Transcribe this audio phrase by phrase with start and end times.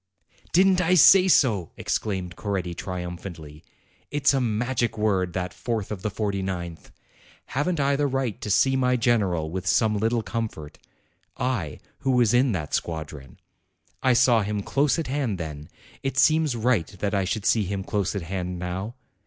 [0.51, 3.63] "Didn't I say so!" exclaimed Coretti triumphantly;
[4.09, 6.89] "it's a magic word, that fourth of the forty ninth!
[7.45, 10.79] Haven't I the right to see my general with some little comfort,
[11.37, 13.37] I, who was in that squadron?
[14.01, 15.69] I saw him close at hand then;
[16.01, 18.95] it seems right that I should see him close at hand now.